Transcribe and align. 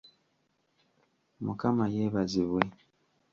Mukama 1.43 1.85
yeebazibwe! 1.93 2.61